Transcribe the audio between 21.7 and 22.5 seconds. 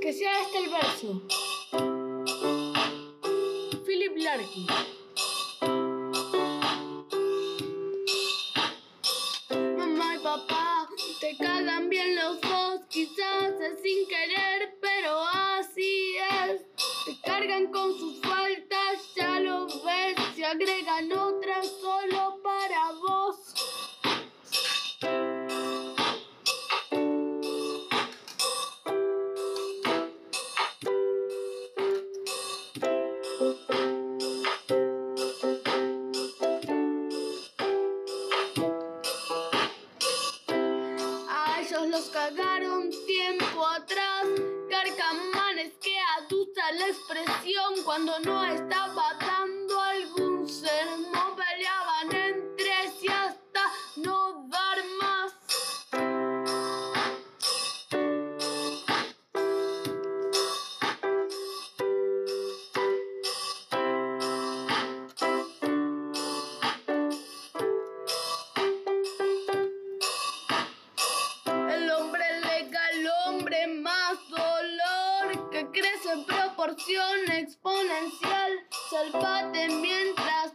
solo